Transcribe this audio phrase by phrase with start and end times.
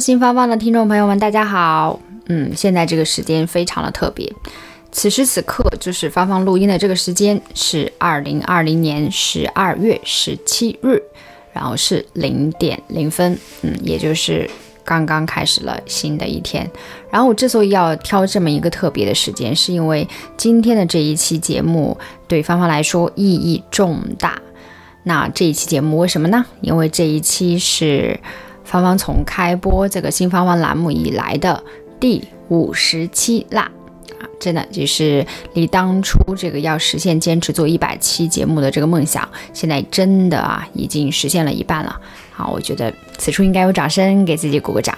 [0.00, 2.00] 新芳芳的听众朋友们，大家好。
[2.26, 4.32] 嗯，现在这个时间非常的特别，
[4.90, 11.00] 此时此刻就是芳芳录音的这个时间是二零二零年十二月十七日，
[11.52, 14.48] 然后是零点零分，嗯，也就是
[14.84, 16.68] 刚刚开始了新的一天。
[17.10, 24.40] 然后我之所以要挑这么一个特别的时间，是因为今天的这一期节目对芳芳来说意义重大。
[25.02, 26.46] 那这一期节目为什么呢？
[26.62, 28.18] 因为这一期是。
[28.64, 31.62] 芳芳从开播这个新芳芳栏目以来的
[32.00, 33.70] 第五十期啦，
[34.18, 42.00] 啊，真的就是离当初这个要实现坚持做一百期节目的这个梦想，现在真的啊已经实现了一半了。
[42.32, 44.96] 好，我觉得此处应该有掌声，给自己鼓个掌。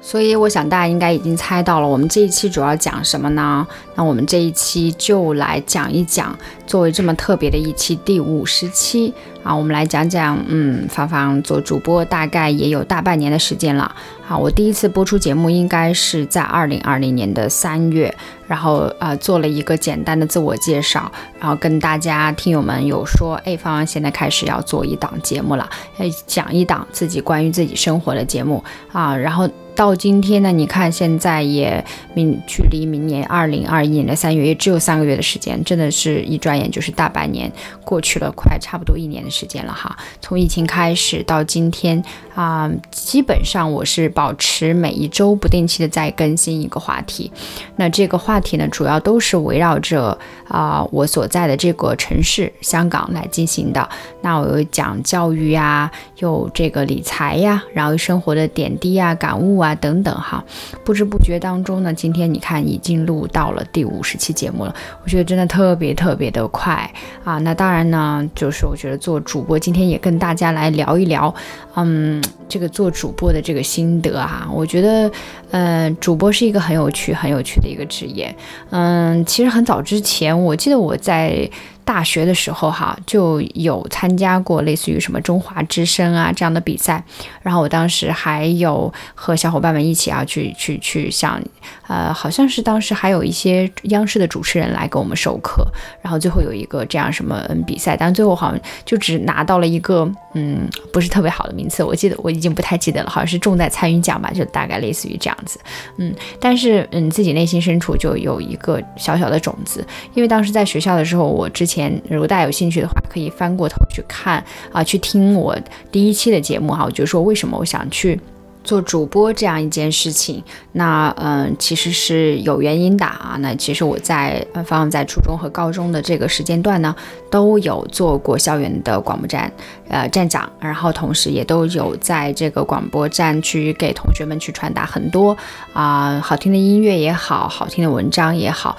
[0.00, 3.64] 所以我想大家应该已经猜到了，我们这一期主要讲什么呢？
[3.94, 13.94] 那我们这一期就来讲一讲，作为这么特别的一期第五十期啊，我们来讲讲，嗯，芳芳做主播大概也有大半年的时间了。
[14.22, 18.14] 好，我第一次播出节目应该是在二零二零年的三月，
[18.46, 21.10] 然后呃做了一个简单的自我介绍，
[21.40, 29.48] 然后跟大家听友们有说，哎，芳芳现在开始要做一档节目了，哎，讲一档自己关于自己生活的节目啊，然后。
[29.72, 31.82] 到今天呢，你看现在也
[32.12, 37.50] 明距离明年二零二一年的三月也只有三个月的时间，真的是一转眼就是大半年
[37.82, 39.96] 过去了，快差不多一年的时间了哈。
[40.20, 42.02] 从疫情开始到今天
[42.34, 47.30] 啊，基本上我是保持每一周不定期的在更新一个话题。
[47.76, 53.88] 那这个话题呢，主要都是围绕着啊我所在的这个城市香港来进行的。
[54.22, 59.60] 那我有讲教育呀，有这个理财呀，然后生活的点滴啊、感悟。
[59.60, 60.42] 啊，等等哈，
[60.82, 64.74] 不知不觉当中呢，今天你看已经录到了第五十期节目了，
[65.04, 66.90] 我觉得真的特别特别的快
[67.22, 67.36] 啊。
[67.40, 71.34] 那当然呢，就是我觉得做主播今天也跟大家来聊一聊，
[71.74, 74.48] 嗯，这个做主播的这个心得啊。
[74.52, 75.10] 我觉得，
[75.50, 78.34] 呃，主播是一个很有趣、很有趣的一个职业。
[78.70, 81.48] 嗯，其实很早之前，我记得我在。
[81.90, 87.02] 大学的时候哈，就有参加过类似于什么中华之声啊这样的比赛，
[87.42, 91.42] 然后我当时还有和小伙伴们一起啊去去去像，
[91.88, 95.66] 呃，好像是当时还有一些央视的主持人来给我们授课，
[96.00, 105.58] 然后最后有一个这样什么比赛，但最后好像就只拿到了一个嗯不是特别好的名次，我记得我已经不太记得了，好像是重在参与奖吧，就大概类似于这样子，
[105.96, 111.90] 嗯，但是嗯自己内心深处就有一个小小的种子，因为当时在学校的时候，我之前。
[112.08, 115.56] 如果大家有兴趣的话，可以翻过头去看啊，去听我
[115.90, 116.84] 第一期的节目哈。
[116.84, 118.18] 我就说为什么我想去
[118.62, 120.42] 做主播这样一件事情。
[120.72, 123.36] 那嗯，其实是有原因的啊。
[123.40, 126.94] 那其实我在放在初中和高中的这个时间段呢，
[127.30, 129.50] 都有做过校园的广播站
[129.88, 135.36] 呃站长，然后同时也都有在这个广播站去给同学们去传达很多
[135.72, 138.76] 啊好听的音乐也好，好听的文章也好。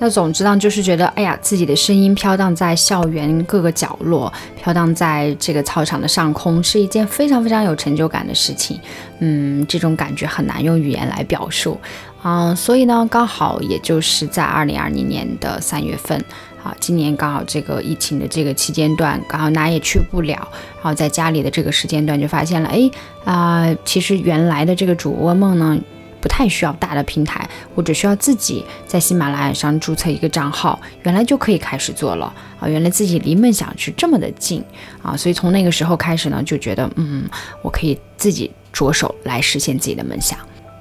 [0.00, 4.32] 那总之呢，就是觉得，哎呀，自己的声音飘荡在校园各个角落，
[4.62, 8.78] 飘荡在这个操场的上空，是一件非常非常有成就感的事情。
[9.18, 11.80] 嗯，这种感觉很难用语言来表述。
[12.22, 16.16] 嗯，所以呢，刚好也就是在二零二零年的三月份，
[16.62, 20.36] 啊，今年刚好这个疫情的这个期间段，刚好哪也去不了，
[20.76, 22.88] 然后在家里的这个时间段就发现了，哎，
[23.24, 25.76] 啊，其实原来的这个主播梦呢。
[26.20, 32.68] 不太需要大的平台，我只需要自己在喜马拉雅上注册一个账号，原来就可以开始做了啊！
[32.68, 34.62] 原来自己离梦想是这么的近
[35.02, 35.16] 啊！
[35.16, 37.28] 所以从那个时候开始呢，就觉得嗯，
[37.62, 40.38] 我可以自己着手来实现自己的梦想。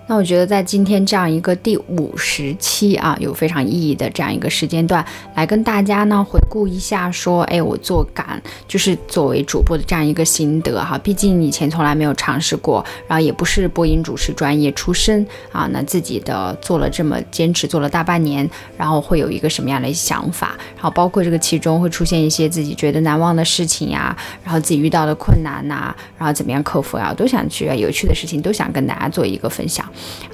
[0.09, 5.05] 那我觉得在今天这样一个第五十期啊，有非常意义的这样一个时间段，
[5.35, 10.97] 来跟大家呢回顾一下，说，哎，我做感就是作为主播的这样一个心得哈。
[10.97, 20.55] 毕竟以前从来没有尝试过，然后也不是播音主持专业出身啊，那自己的做了这么坚持做了大半年，然后会有一个什么样的想法？
[20.75, 29.85] 然后包括这个其中会出现一些自己觉得难忘的事情呀，然后自己遇到的困难呐，然后怎么样克服呀，都想去有趣的事情都想跟大家做一个分享。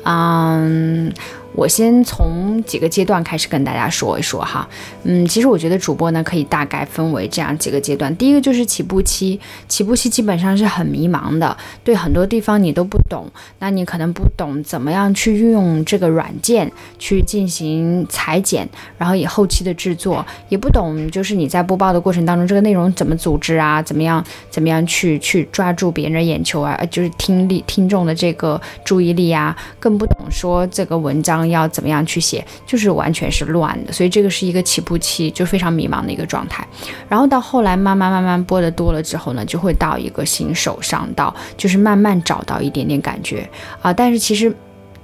[0.04, 1.14] 嗯，
[1.56, 4.68] 我先从几个阶段开始跟大家说一说哈。
[5.04, 8.14] 嗯，其实我觉得主播呢可以大概分为这样几个阶段。
[8.16, 13.28] 第一个就是起步期，起步期基本上是很迷茫的，对很多地方你都不懂。
[13.60, 18.68] 那你可能不懂怎么样去运用这个软件去进行裁剪，
[18.98, 31.43] 然后以后期的制作，也不懂就是你在播报的过程当中这个内容怎么组织啊，怎么样怎么样去去抓住别人的眼球啊，就是听力听众的这个注意力啊，更不懂说这个文章。
[31.48, 36.68] 要怎么样去写，就是完全是乱的，所以这个是一个起步期，就非常迷茫的一个状态。
[37.08, 43.48] 然后到后来慢慢慢慢播的多了之后呢，就会到一个新手上道，就是慢慢找到一点点感觉
[43.82, 43.92] 啊。
[43.94, 44.56] 但是其实，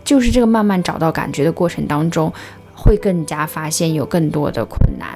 [0.04, 2.32] 就是这个慢慢找到感觉的过程当中，
[2.80, 5.08] 会更加发现有更多的困难。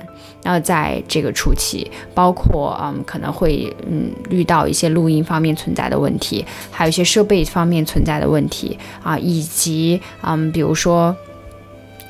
[0.44, 11.16] 那在这个初期，包括嗯可能会嗯遇到一些录音方面存在的问题，还有一些设备方面存在的问题啊，以及嗯比如说。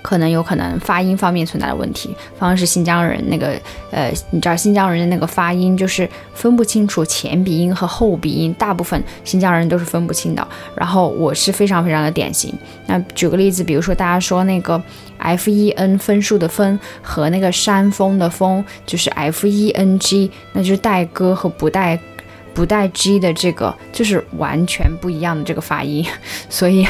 [0.04, 3.60] 可能有可能发音方面存在的问题，方是新疆人，那个
[3.90, 10.48] 呃，你知道新疆人的那个发音就是分不清楚前鼻音和后鼻音，大部分新疆人都是分不清的。
[10.76, 12.54] 然后我是非常非常的典型。
[12.86, 14.80] 那举个例子，比如说大家说那个
[15.18, 21.98] F E N 分数的分和那个山峰的峰，就是 F E N G，那就是带歌和不带。
[22.54, 26.06] 不带 G 的这个就是完全不一样的这个发音，
[26.50, 26.88] 所以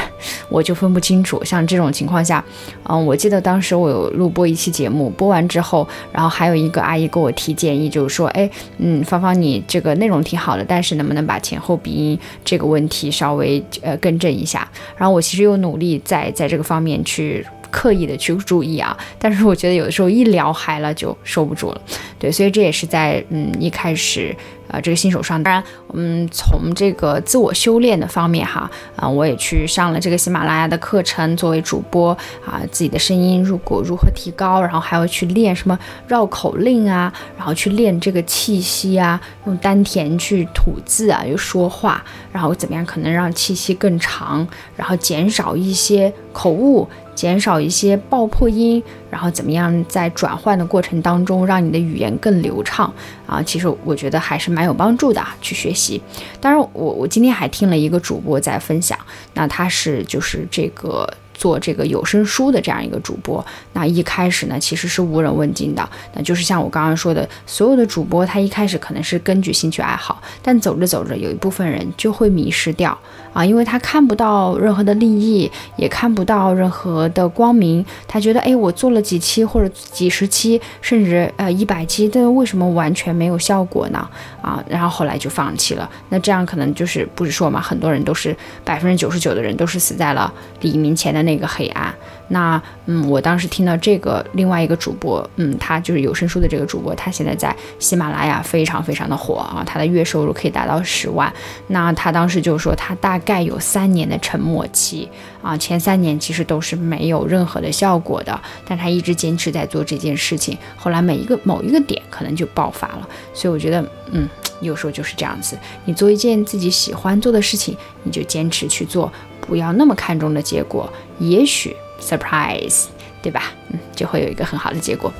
[0.48, 1.42] 我就分不清楚。
[1.44, 2.44] 像这种情况下，
[2.84, 14.68] 嗯，我记得当时我有录播一期节目，播完之后，然后还有一个阿姨给我提建议，就是说，哎，嗯，芳芳你这个内容挺好的，但是能不能把前后鼻音这个问题稍微呃更正一下？
[14.96, 17.46] 然后我其实又努力在在这个方面去。
[17.74, 21.80] 刻意的去注意啊，但是我觉得有的时候一聊嗨了就收不住了，
[22.20, 24.34] 对，所以这也是在嗯一开始
[24.68, 25.60] 呃这个新手上，当然
[25.92, 32.16] 嗯从这个自我修炼的方面哈啊我也去上了这个喜马拉雅的课程，作为主播
[32.46, 44.46] 啊自己的声音如果如何提高，然后还要去练什么绕口令啊，然后去练这个气息啊，用丹田去吐字啊，又说话，然后怎么样可能让气息更长，
[44.76, 46.88] 然后减少一些口误。
[47.14, 52.92] 减少一些爆破音，然后怎么样在转换的过程当中让你的语言更流畅
[53.26, 53.42] 啊？
[53.42, 56.02] 其实我觉得还是蛮有帮助的，去学习。
[56.40, 58.98] 当然，我我今天还听了一个主播在分享，
[59.34, 61.08] 那他是就是这个。
[61.36, 65.86] 做这个有声书的这样一个主播，那一开始呢，其实是无人问津的。
[66.14, 72.96] 那就是像我刚刚说的，所有的主播他一开始可能是根据兴趣爱好，但走着走着，有一部分人就会迷失掉
[73.34, 77.84] 啊，因为他看不到任何的利益，也看不到任何的光明。
[78.06, 84.08] 他觉得，哎，我做了几期或者几十期，甚至呃一百期，但为什么完全没有效果呢？
[84.40, 85.90] 啊，然后后来就放弃了。
[86.10, 91.24] 那这样可能就是不是说嘛，很多人都是百分之九十九的人都是死在了黎明前的。
[91.24, 91.94] 那个黑暗，
[92.28, 101.32] 那嗯，我当时听到这个另外一个主播，嗯，他就是有声书的这个主播，他现在在喜马拉雅非常非常的火啊，他的月收入可以达到十万。
[101.68, 105.08] 那他当时就说，他大概有三年的沉默期
[105.42, 113.08] 啊，前三年其实都是没有任何的效果的，但他一直坚持在做这件事情，后来每一个某一个点可能就爆发了。
[113.34, 114.28] 所以我觉得，嗯，
[114.60, 119.12] 有时候就是这样子，你做一件自己喜欢做的事情，你就坚持去做。
[119.46, 122.84] 不要那么看重的结果，也许 surprise，
[123.22, 123.52] 对吧？
[123.70, 125.12] 嗯，就会有一个很好的结果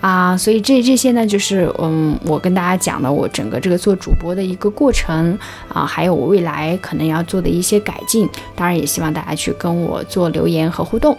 [0.00, 0.36] 啊。
[0.36, 8.28] 所以这这些呢，就是嗯，我跟大家讲的我整个这个做主播的一个过程啊，还有我未来可能要做的一些改进。
[8.54, 11.16] 当然，也希望大家去跟我做留言和互动。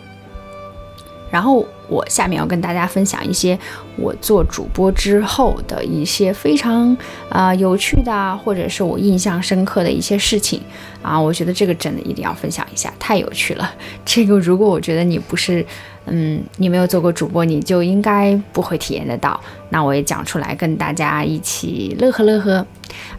[1.31, 3.57] 然后我下面要跟大家分享一些
[3.97, 6.95] 我做主播之后的一些非常
[7.29, 10.61] 啊有趣的，或者是我印象深刻的一些事情
[11.01, 13.73] 啊，我觉得这个真的一定要分享一下，太有趣了。
[14.05, 15.65] 这个如果我觉得你不是，
[16.05, 19.39] 嗯，你没有做过主播，你就应该不会体验得到。
[19.69, 22.65] 那我也讲出来，跟大家一起乐呵乐呵。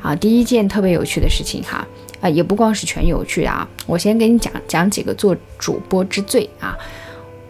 [0.00, 1.86] 啊，第一件特别有趣的事情哈，
[2.20, 6.76] 啊，也不光是全有趣啊，我先给你讲讲几个做主播之最啊。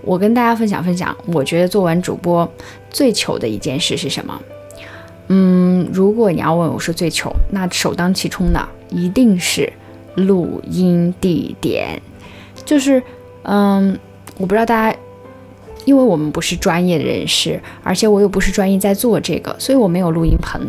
[0.03, 2.51] 我跟大家分享分享，我觉得做完主播
[2.91, 4.41] 最糗的一件事是什么？
[5.29, 9.73] 嗯，如果你要问我说最糗，那首当其冲的一定是
[10.17, 12.01] 录音地点。
[12.65, 13.03] 就是，
[13.43, 13.99] 嗯，
[14.39, 14.99] 我不知道大家，
[15.85, 20.61] 因为我们不是专业的人士，而且我又不是专业在做这个，所以我没有录音棚，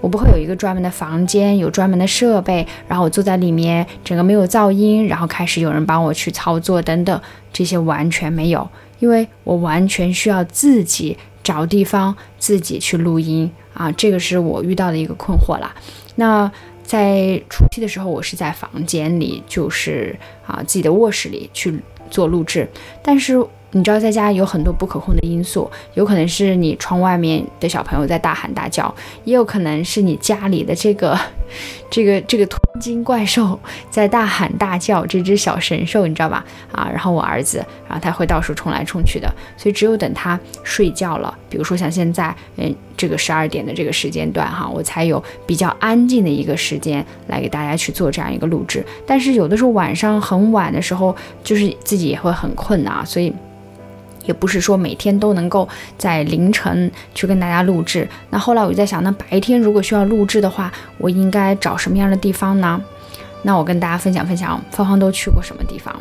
[0.00, 7.20] 我不会有一个专门的房间，有专门的设备，然后我坐在里面，整个没有噪音，然后开始有人帮我去操作等等。
[7.52, 15.74] 这些完全没有，因为我完全需要自己找地方，自己去录音啊，这个是我遇到的一个困惑啦。
[16.16, 16.50] 那
[16.82, 22.68] 在初期的时候，我是在房间里，就是啊自己的卧室里去做录制，
[23.02, 23.44] 但是。
[23.76, 31.18] 你知道在家有很多不可控的因素，有可能是你窗外面的小朋友在大喊大叫，也有可能是你家里的这个、
[31.90, 33.58] 这个、这个吞金怪兽
[33.90, 36.44] 在大喊大叫，这只小神兽，你知道吧？
[36.70, 48.86] 啊，然后我儿子，然后他会到处冲来冲去的，所以只有等他睡觉了，比如说像现在，嗯，这个十二点的这个时间段哈，我才有比较安静的一个时间来给大家去做这样一个录制。
[49.04, 53.34] 但是有的时候晚上很晚的时候，就是自己也会很困啊，所以。
[54.24, 58.08] 也不是说每天都能够在凌晨去跟大家录制。
[58.30, 62.82] 那后来我就在想，那白天如果需要录制的话，我应该找什么样的地方呢？
[63.42, 65.94] 那我跟大家分享分享，芳芳都去过什么地方？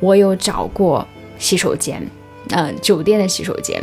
[0.00, 1.06] 我有找过
[1.38, 2.02] 洗手间，
[2.50, 3.82] 呃，酒店的洗手间，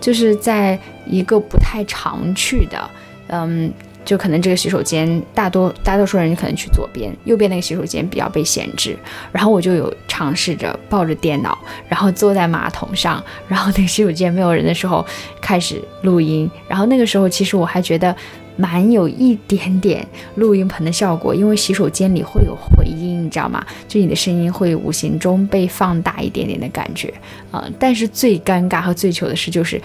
[0.00, 2.90] 就是在一个不太常去的，
[3.28, 3.72] 嗯。
[4.06, 8.96] 就可能这个洗手间，大多大多数人可能去左边，右边那个洗手间比较被闲置。
[9.32, 11.58] 然后我就有尝试着抱着电脑，
[11.88, 15.04] 然后坐在马桶上，然后那个洗手间没有人的时候
[15.42, 16.48] 开始录音。
[16.68, 18.14] 然后那个时候其实我还觉得
[18.56, 23.66] 蛮有一点点录音棚的效果，因为洗手间里会有回音，你知道吗？
[23.88, 27.12] 就你的声音会无形中被放大一点点的感觉
[27.50, 27.68] 啊。
[27.78, 29.82] 但是最尴尬和最糗的事就是。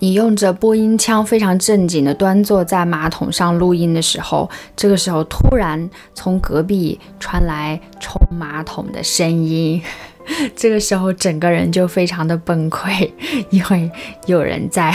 [0.00, 9.80] 你用着播音腔，非常正经的端坐在马桶上录音的时候，这个时候突然从隔壁传来冲马桶的声音。
[10.56, 13.10] 这个时候，整个人就非常的崩溃，
[13.50, 13.90] 因为
[14.26, 14.94] 有人在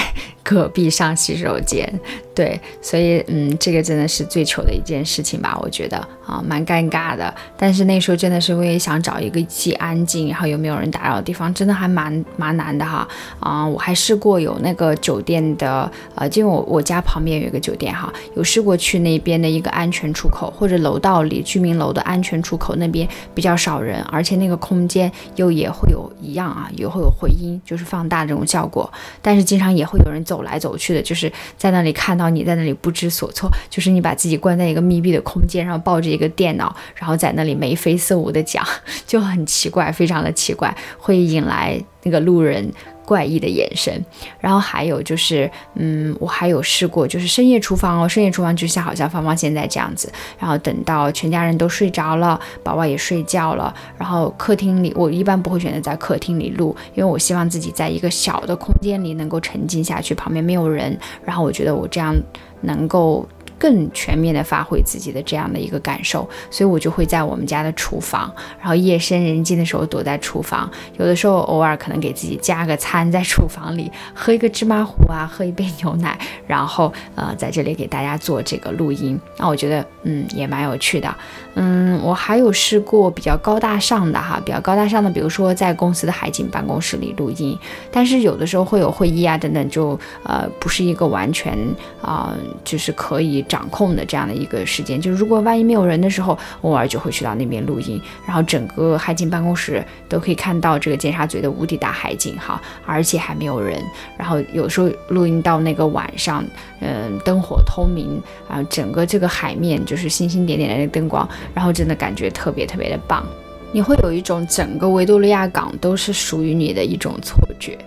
[0.50, 1.88] 隔壁上洗手间。
[2.34, 5.60] 对，所以嗯，这个真的是最糗的一件事情吧？
[5.62, 7.32] 我觉得啊，蛮尴尬的。
[7.58, 13.06] 但是那时候真的是我也想找一个既安静，然后又没有人打扰的地方，真的还蛮蛮难的哈。
[13.42, 25.12] 啊，我还试过有那个酒店的，呃，因为我我家旁边有一个酒店哈，有试过去那边的一个安全出口，或者楼道里居民楼的安全出口那边比较少人，而且那个空间。
[25.36, 28.90] 又也会有一样啊，也会有回音，就是放大这种效果。
[29.22, 38.66] 但是经常也会有人走走来走去的，就是在那里看到你在那里不知所措，就是你把自己关在一个密闭的空间，然后抱着一个电脑，然后在那里眉飞色舞的讲，
[39.06, 42.72] 就很奇怪，非常的奇怪，会引来那个路人。
[43.10, 44.06] 怪异的眼神，
[44.40, 62.16] 然后还有就是，嗯，我还有试过，就是深夜厨房哦，深夜厨房就像好像芳芳现在这样子，然后等到全家人都睡着了，宝宝也睡觉了，然后客厅里，我一般不会选择在客厅里录，因为我希望自己在一个小的空间里能够沉浸下去，旁边没有人，然后我觉得我这样
[62.62, 63.28] 能够。
[63.60, 81.14] 更全面的发挥自己的这样的一个感受，所以我就会在我们家的厨房，然后夜深人静的时候躲在厨房，有的时候偶尔可能给自己加个餐在厨房里，喝一个芝麻糊啊，喝一杯牛奶，然后呃在这里给大家做这个录音，那我觉得嗯也蛮有趣的，
[81.56, 87.60] 嗯我还有试过比较高大上的哈，比较高大上的，比如说在公司的海景办公室里录音，
[87.92, 91.58] 但是有的时候会有会议啊等等，就呃不是一个完全
[92.02, 93.46] 啊就是可以。
[93.50, 103.84] 掌控的这样的一个时间，就是如果万一没有人的时候，偶尔就会去到那边录音，然后整个海景办公室都可以看到这个尖沙咀的无敌大海景哈，而且还没有人，
[104.18, 106.46] 然后有时候录音到那个晚上，
[106.80, 113.26] 嗯，灯火通明啊，整个这个海面就是星星点点的那个灯光，然后真的感觉特别特别的棒，
[113.72, 117.78] 你会有一种整个维多利亚港都是属于你的一种错觉，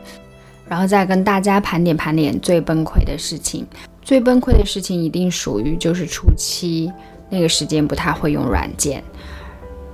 [0.69, 3.67] 然后再跟大家盘点盘点最崩溃的事情。
[4.03, 6.93] 最崩溃的事情一定属于就是初期
[7.31, 9.03] 那个时间不太会用软件，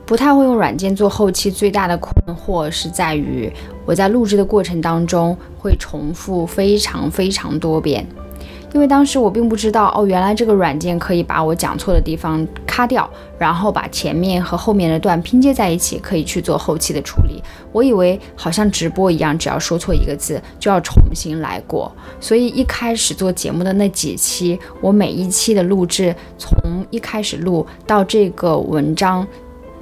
[0.05, 1.51] 不太会用软件做后期。
[1.51, 3.53] 最大的困惑是在于
[3.85, 8.07] 我在录制的过程当中会重复非常非常多遍。
[8.73, 13.09] 因为当时我并不知道哦，原来这个软件可以把我讲错的地方卡掉，
[13.39, 17.43] 然后把前面和后面的段拼接在一起，可以去做后期的处理。
[17.73, 21.91] 我以为好像直播一样，只要说错一个字就要重新来过。
[22.21, 26.59] 所以一开始做节目的那几期，我每一期的录制，从
[26.91, 29.27] 一开始录到这个文章。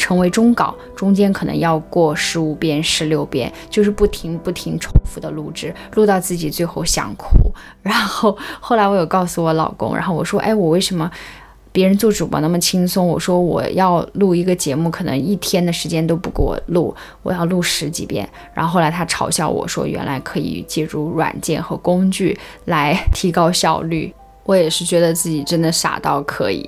[0.07, 7.31] 成为中稿，中间可能要过十五遍、十六遍，就是不停不停重复的录制，录到自己最后想哭。
[7.83, 11.11] 然后 后来我有告诉我老公，然后我说：“哎，我为什么
[11.73, 13.05] 别人做主播那么轻松？
[13.05, 16.95] 我说我要录一个节目，可能一天的时间都不给我录，
[17.25, 24.15] 我要录十几遍。”然后后来他嘲笑我说：“原来可以借助软件和工具来提高效率。”
[24.47, 26.65] 我也是觉得自己真的傻到可以。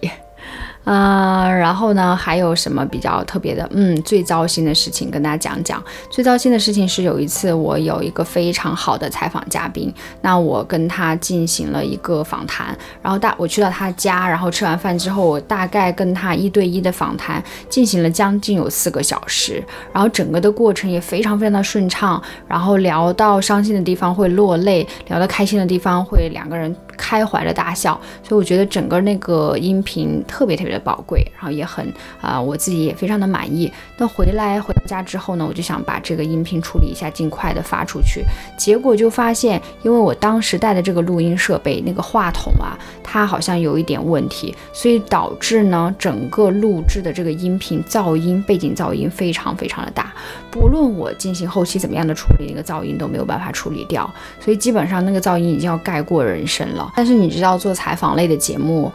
[0.88, 3.68] 呃，然后呢，还有什么比较特别的？
[3.75, 5.85] 嗯，最糟心的事情跟大家讲讲。
[6.09, 9.92] 最糟心的事情是有一次我有一个非常好的采访嘉宾，
[10.23, 26.75] 那我跟他进行了一个访谈，然后大我去到他家，然后吃完饭之后，我大概跟他一对一的访谈进行了将近有四个小时，然后整个的过程也非常非常的顺畅，然后聊到伤心的地方会落泪，聊到开心的地方会两个人。
[26.98, 31.90] 开怀的大笑，所以我觉得整个那个音频特别特别的宝贵，然后也很
[32.20, 33.72] 啊，我自己也非常的满意。
[33.96, 38.24] 那回来回到家之后呢，我就想把这个音频处理一下，尽快的发出去。
[38.58, 50.12] 结果就发现，因为我当时带的这个录音设备那个话筒啊，它好像有一点问题，所以导致呢整个录制的这个音频噪音、背景噪音非常非常的大。
[50.50, 56.88] 不论我进行后期怎么样的处理，那个噪音都没有办法处理掉，所以基本上那个噪音已经要盖过人声了。
[56.95, 58.92] 但是你知道做采访类的节目。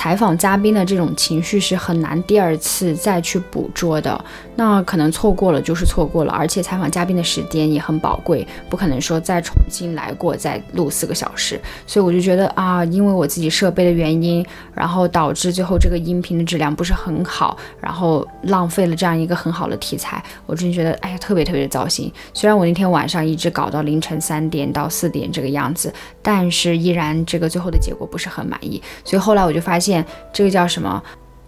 [0.00, 4.18] 采访嘉宾的这种情绪是很难第二次再去捕捉的，
[4.56, 14.42] 那可能错过了就是错过了，而且采访嘉宾的时间也很宝贵，不可能说再重新来过再录四个小时，所以我就觉得啊，因为我自己设备的原因，
[14.72, 22.10] 然后导致最后这个音频的质量不是很好，然后浪费了这样一个很好的题材，我真的觉得哎呀特别特别的糟心。
[22.32, 25.92] 虽然我那天晚上一直搞到凌晨三点到四点这个样子，
[26.22, 29.89] 但是依然这个最后的结果不是很满意，所以后来我就发现。
[29.90, 31.02] 现这个叫什么？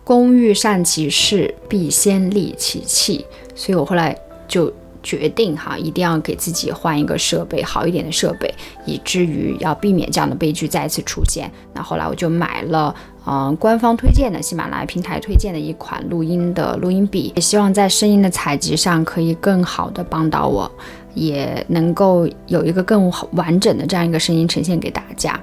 [0.05, 3.25] 工欲善其事，必先利其器。
[3.55, 4.17] 所以我后来
[4.49, 8.53] 就决定哈，一定要给自己换一个设备，好一点的设备，
[8.85, 11.49] 以至于要避免这样的悲剧再次出现。
[11.73, 12.93] 那后来我就买了，
[13.25, 20.69] 嗯，官方推荐的喜马拉雅平台推荐的一款录音的录音笔，也希望在声音的采集上可以更好的帮到我，
[21.15, 25.41] 也能够有一个更完整的这样一个声音呈现给大家。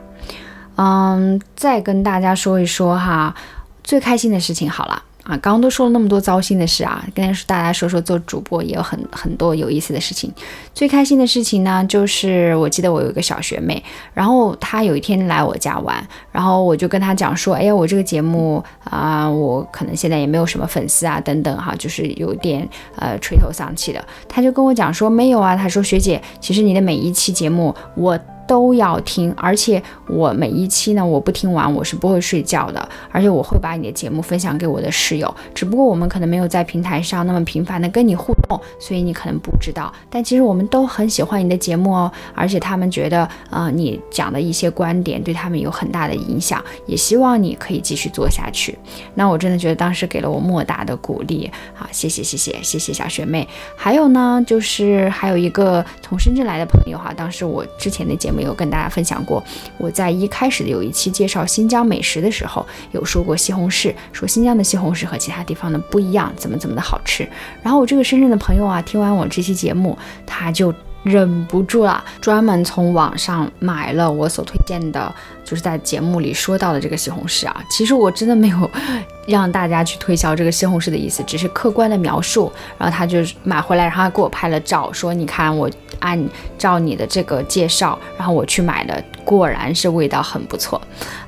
[0.82, 3.36] 嗯，再跟大家说一说哈，
[3.84, 10.32] 最开心的事情好了啊，刚刚都说了那么多糟心的事啊，跟大家说说做主播也有很很多有意思的事情。
[10.74, 13.84] 最开心的事情呢，就是我记得我有一个小学妹，
[14.14, 24.02] 然后她有一天来我家玩，然后我就跟她讲说，哎呀，我这个节目啊，我可能现在也没有什么粉丝啊，等等哈，就是有点呃垂头丧气的。
[24.30, 28.18] 她就跟我讲说，没有啊，她说学姐，其实你的每一期节目我。
[28.50, 39.94] 都要听，而且我每一期呢，我不听完我是不会睡觉的，而且我会把你的节目分享给我的室友，只不过我们可能没有在平台上那么频繁的跟你互动，所以你可能不知道。
[40.10, 48.76] 但其实我们都很喜欢你的节目哦，而且他们觉得，呃，你讲的一些观点对他们有很大的影响，也希望你可以继续做下去。
[49.14, 53.48] 那我真的觉得当时给了我莫大的鼓励，好，谢谢谢谢谢谢小学妹。
[53.76, 58.39] 还有呢，就是还有一个从深圳来的朋友哈，当时我之前的节目。
[58.44, 59.44] 有跟大家分享过，
[59.78, 67.28] 我在一开始的有一期介绍新疆美食的时候，有说过西红柿，说新疆的西红柿和其他地方的不一样，怎么怎么的好吃。
[67.64, 70.74] 然后我这个深圳的朋友啊，听完我这期节目，他就。
[71.04, 77.64] 忍不住了，专门从网上买了我所推荐的，就是在节目里说到的这个西红柿啊。
[77.72, 78.70] 其实我真的没有
[79.26, 82.52] 让大家去推销这个西红柿的意思，只是客观的描述。
[82.78, 90.82] 然后他就买回来，然后他给我拍了照，说你看我按照你的这个介绍，然后我去买的，果然是味道很不错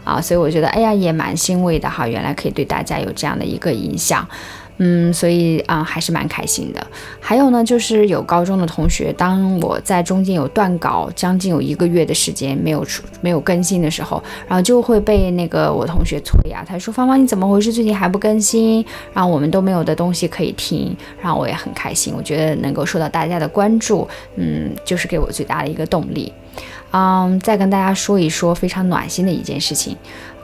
[0.03, 0.19] 啊。
[0.19, 4.27] 所以我觉得，哎呀，也蛮欣慰的哈，原来可以对大家有这样的一个影响。
[4.77, 6.87] 嗯，所以啊，还是蛮开心的。
[7.19, 17.71] 还有呢，就是有高中的同学，当我在中间有断稿，将近有一个月的时间没有出、没有更新的时候，然后就会被那个我同学催啊，他说：“芳芳，你怎么回事？
[17.71, 18.83] 最近还不更新？
[19.13, 26.33] 然后我们都没有的东西可以听。”然后我也很开心，我觉得能够受到大家的关注，嗯，就是给我最大的一个动力。
[26.93, 29.95] 嗯，再跟大家说一说非常暖心的一件事情。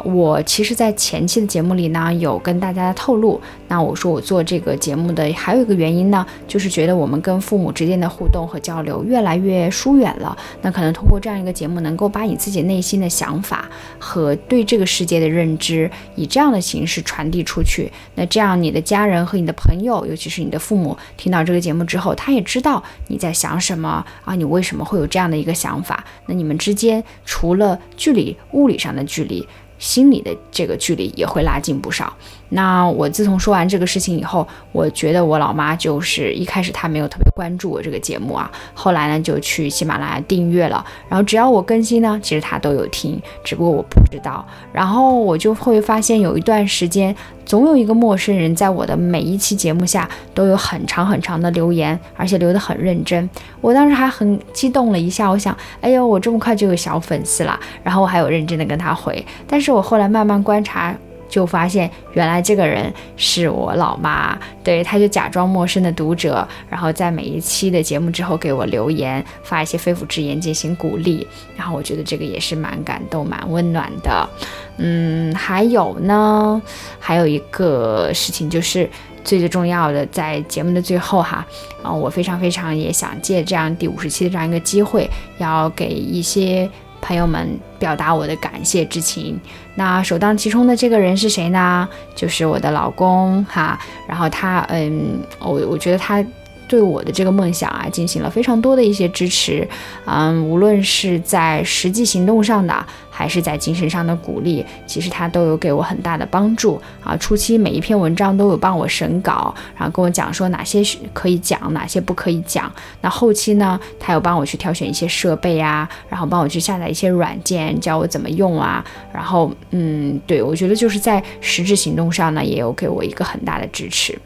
[0.04, 3.42] 我其实，在前期的节目里呢，有跟大家透露。
[3.68, 10.38] 那我说我做这个节目的还有一个原因呢，就是觉得我们跟父母之间的互动和交流越来越疏远了。
[10.62, 17.92] 那可能通过这样一个节目，能够把你自己内心的想法和对这个世界的认知，以这样的形式传递出去。
[18.16, 26.06] 那这样，你的家人和你的朋友，尤其是你的父母，听到这个节目之后，他也知道你在想什么啊，你为什么会有这样的一个想法？
[26.28, 29.46] 那你们之间除了距离物理上的距离。
[29.80, 32.16] 心里的这个距离也会拉近不少。
[32.50, 44.46] 那我自从说完这个事情以后，我觉得我老妈就是一开始她没有特别关注我这个节目啊，后来呢就去喜马拉雅订阅了，然后只要我更新呢，其实她都有听，只不过我不知道。
[44.72, 47.14] 然后我就会发现有一段时间，
[47.46, 53.30] 总有一个陌生人在我的每一期节目下都有很长很长的留言，而且留得很认真。
[53.60, 57.60] 我当时还很激动了一下，我想，哎呦，我这么快就有小粉丝了。
[57.84, 60.96] 然后我还有认真的跟他回，但是我后来慢慢观察。
[61.30, 74.30] 就发现原来这个人是我老妈，对，他就假装陌生的读者，然后在每一期的节目之后给我留言，发一些肺腑之言进行鼓励，然后我觉得这个也是蛮感动、蛮温暖的。
[74.78, 76.62] 嗯，还有呢，
[77.00, 78.90] 还有一个事情就是
[79.24, 81.46] 最最重要的，在节目的最后哈，
[81.84, 85.10] 啊，我非常非常也想借这样第五十期的这样一个机会，
[85.40, 86.70] 要给一些。
[87.02, 89.40] 朋友们，表达我的感谢之情。
[89.76, 91.88] 那首当其冲的这个人是谁呢？
[92.16, 93.80] 就是我的老公哈。
[94.08, 96.24] 然后他，嗯，我我觉得他。
[96.68, 99.68] 对我的这个梦想啊，进行了非常多的一些支持，
[100.06, 107.16] 嗯，无论是在实际行动上的，还是在精神上的鼓励，其实他都有给我很大的帮助啊。
[107.18, 110.82] 初期每一篇文章都有帮我审稿，然后跟我讲说哪些
[111.14, 112.72] 可以讲，哪些不可以讲。
[113.02, 118.84] 那后期呢，他有帮我去挑选一些设备啊，然后帮我去下载一些软件，教我怎么用啊。
[119.14, 124.18] 然后，嗯，对我觉得就是在实质行动上呢，也有给我一个很大的支持。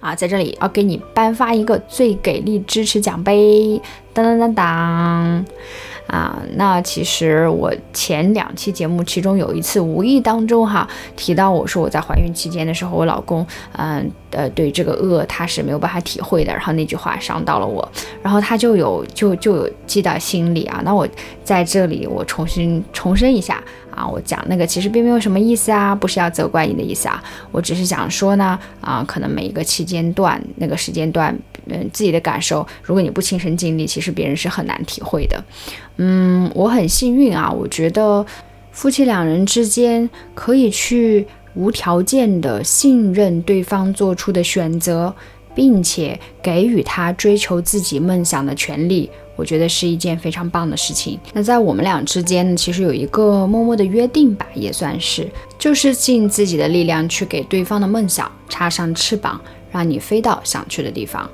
[0.00, 3.80] 啊，在这里要给你颁发一个最给力支持奖杯，
[4.12, 5.44] 当当当当。
[6.08, 17.86] 啊，那其实我前两期节目，其中有一次无意当中哈提到我说我在怀孕期间的时候，我老公嗯呃对这个饿他是没有办法体会的，然后那句话伤到了我，
[18.22, 20.80] 然后他就有就就有记到心里啊。
[20.82, 21.06] 那我
[21.44, 23.62] 在这里我重新重申一下
[23.98, 35.42] 啊，我讲那个其实并没有什么意思啊，不是要责怪你的意思啊，我只是想说呢啊，可能每一个期间段那个时间段，嗯自己的感受，如果你不亲身经历，其实别人是很难体会的。
[35.96, 38.24] 嗯，我很幸运啊，我觉得
[38.70, 45.12] 夫妻两人之间可以去无条件的信任对方做出的选择，
[45.58, 51.18] 并且给予他追求自己梦想的权利，我觉得是一件非常棒的事情。
[51.32, 59.40] 那在我们俩之间呢，其实有一个默默的约定吧，也算是，就是尽自己的力量去给对方的梦想插上翅膀，
[59.72, 61.28] 让你飞到想去的地方。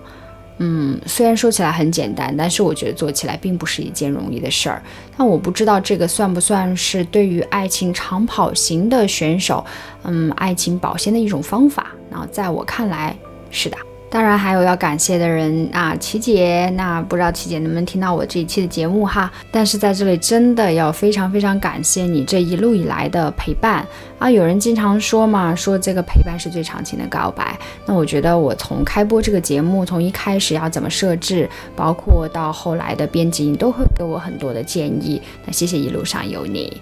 [0.57, 4.83] 嗯，虽然说起来很简单，但是我觉得做起来并不是一件容易的事儿。
[5.19, 9.63] 那我不知道这个算不算是对于爱情长跑型的选手，
[10.05, 11.89] 嗯，爱情保鲜的一种方法。
[12.11, 13.15] 然后在我看来，
[13.51, 13.77] 是的。
[14.15, 16.71] 当然还有要感谢的人啊，琪姐。
[16.77, 19.29] 那不知道琪姐能不能听到我这一期的节目哈？
[19.51, 23.85] 但是在这里真的要非常非常感谢你这一路以来的陪伴
[24.21, 24.31] 啊！
[24.31, 27.59] 有人经常说嘛，说这个陪伴是最长情的告白。
[27.87, 35.21] 那我觉得我从开播这个节目，从一开始要怎么设置，包括到后来的编辑，你都会给我很多的建议。
[35.45, 36.81] 那谢谢一路上有你。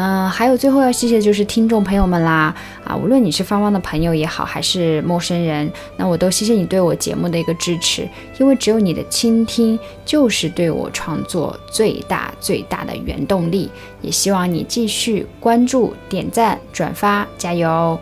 [0.00, 8.08] 嗯，还有最后要谢谢就是听众朋友们啦啊，无论你是芳芳的朋友也好，还是陌生人，那我都谢谢你对我节目的一个支持，
[8.38, 18.00] 因为只有你的倾听就是对我创作最大最大的原动力，也希望你继续关注、点赞、转发，加油！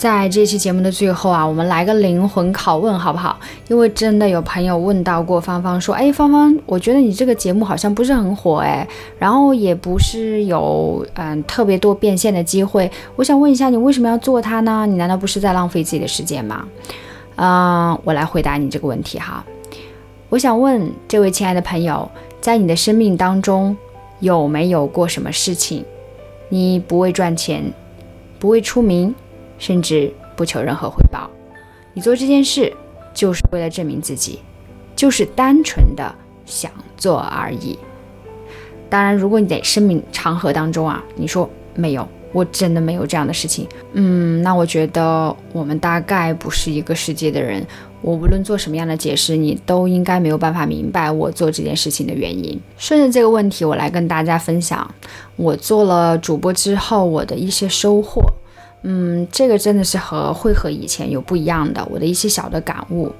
[0.00, 3.38] 在这期节目的最后啊，我们来个灵魂拷问，好不好？
[3.68, 12.90] 因为真的有朋友问到过芳芳，说：“哎，芳芳，我觉得你这个节目好像不是很火，哎，然后也不是有嗯特别多变现的机会。
[13.14, 14.86] 我想问一下，你为什么要做它呢？
[14.88, 16.66] 你难道不是在浪费自己的时间吗？”
[17.36, 19.44] 嗯，我来回答你这个问题哈。
[20.30, 22.10] 我想问这位亲爱的朋友，
[22.40, 23.76] 在你的生命当中
[24.20, 25.84] 有没有过什么事情，
[26.48, 27.62] 你不为赚钱，
[28.38, 29.14] 不为出名？
[29.60, 31.30] 甚至不求任何回报，
[31.94, 32.72] 你做这件事
[33.14, 34.40] 就是为了证明自己，
[34.96, 36.12] 就是单纯的
[36.44, 37.78] 想做而已。
[38.88, 47.64] 当然，如果你在生命长河当中啊，你说没有，我真的没有这样的事情，嗯，那我觉得我们大概不是一个世界的人。
[48.02, 52.58] 我无论做什么样的解释，你都应该没有办法明白我做这件事情的原因。
[52.78, 54.90] 顺着这个问题，我来跟大家分享
[55.36, 58.22] 我做了主播之后我的一些收获。
[58.82, 63.12] 嗯，这个真的是和会和以前有不一样的，我的一些小的感悟。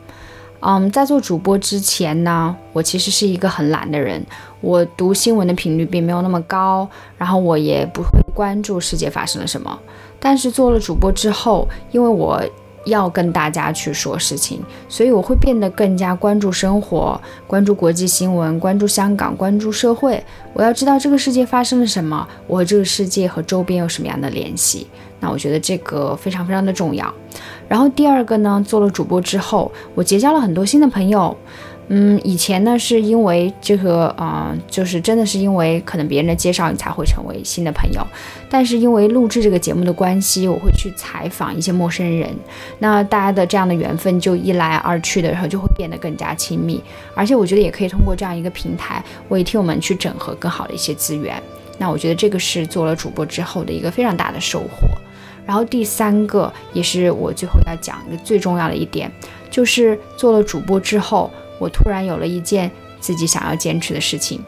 [0.60, 4.24] 嗯，在做主播之前呢，我其实是一个很懒的人，
[4.60, 9.78] 我读新闻的频率并没有那么高，然后我也不会关注世界发生了什么。
[10.18, 12.42] 但是做了主播之后，因为我。
[12.84, 20.22] 要跟大家去说事情，所以我会变得更加关注生活，关注国际新闻，关注香港，关注社会。
[20.52, 24.86] 我要知道这个世界发生了什么，我和这个世界和周边有什么样的联系。
[25.22, 27.12] 那我觉得这个非常非常的重要。
[27.68, 31.36] 然后第二个呢，做了主播之后，我结交了很多新的朋友。
[31.92, 38.00] 嗯，以前呢是因为这个，嗯，就是真的是因为可能别人的介绍，你才会成为新的朋友。
[38.48, 42.30] 但是因为录制这个节目的关系，我会去采访一些陌生人，
[42.78, 46.80] 那大家的这样的缘分就一来二去的时候就会变得更加亲密。
[47.12, 51.42] 而且我觉得也可以通过这样一个平台，为听友们去整合更好的一些资源。
[51.76, 54.88] 那我觉得这个是做了主播之后的一个非常大的收获。
[55.44, 59.10] 然后第三个也是我最后要讲的最重要的一点，
[59.50, 61.28] 就是做了主播之后，
[61.60, 62.68] 我突然有了一件
[62.98, 64.42] 自己想要坚持的事情。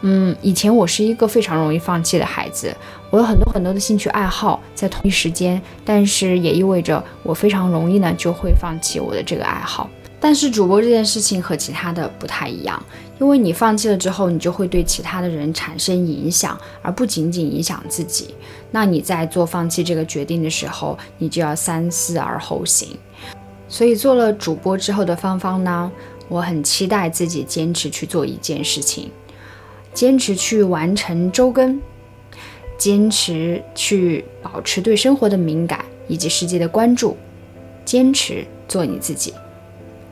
[0.00, 2.76] 嗯，以前我是一个非常容易放弃的孩子，
[3.08, 9.88] 我有很多很多的兴趣爱好在同一时间，但是也意味着我非常容易呢就会放弃我的这个爱好。
[10.18, 12.80] 但是主播这件事情和其他的不太一样，
[13.20, 18.34] 因为你放弃了之后，你就会对其他的人产生影响，而不仅仅影响自己。
[18.70, 22.96] 那你在做放弃这个决定的时候，你就要三思而后行。
[23.68, 25.90] 所以做了主播之后的芳芳呢，
[26.32, 29.10] 我很期待自己坚持去做一件事情，
[29.92, 31.78] 坚持去完成周更，
[32.78, 37.18] 坚持去保持对生活的敏感以及世界的关注，
[37.84, 39.34] 坚持做你自己。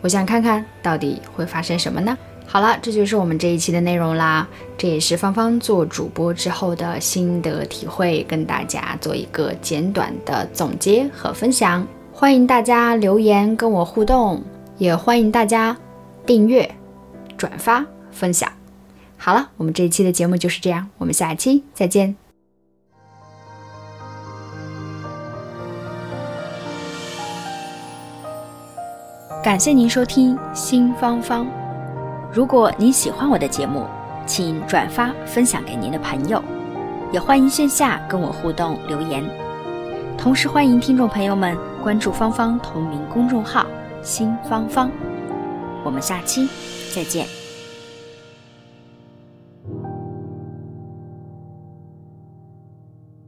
[0.02, 2.18] 我想看看到底会发生什么呢？
[2.46, 4.46] 好了，这就是我们这一期的内容啦。
[4.76, 11.87] 这也是芳芳做主播之后的心得体会，跟大家做一个简短的总结和分享。
[12.12, 14.42] 欢迎大家留言跟我互动，
[14.76, 15.74] 也欢迎大家
[16.26, 16.70] 订阅、
[17.37, 18.50] 转发、分享。
[19.16, 22.16] 好了，我们这一期的节目就是这样，我们下期再见。
[29.42, 31.46] 感谢您收听新芳芳。
[32.33, 33.87] 如果您喜欢我的节目，
[34.26, 36.42] 请转发分享给您的朋友，
[37.11, 39.24] 也欢迎线下跟我互动留言。
[40.16, 43.66] 同时欢迎听众朋友们关注芳芳同名公众号
[44.04, 44.90] “新芳芳”。
[45.84, 46.48] 我们下期
[46.94, 47.39] 再见。